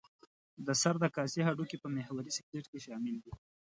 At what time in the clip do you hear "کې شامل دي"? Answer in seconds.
2.71-3.33